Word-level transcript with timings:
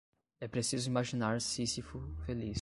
É 0.39 0.47
preciso 0.47 0.89
imaginar 0.89 1.39
Sísifo 1.41 2.01
feliz 2.25 2.59